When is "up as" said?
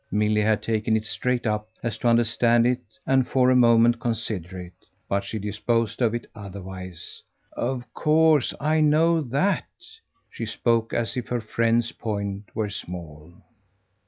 1.45-1.95